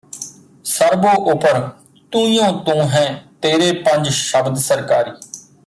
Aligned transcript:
ਸਰਬੋ 0.65 1.09
ਉਪਰ 1.31 1.59
ਤੂਈਉਂ 2.11 2.51
ਤੂੰ 2.63 2.89
ਹੈ 2.89 3.05
ਤੇਰੇ 3.41 3.71
ਪੰਜ 3.81 4.09
ਸ਼ਬਦ 4.09 4.57
ਸਰਕਾਰੀ 4.57 5.11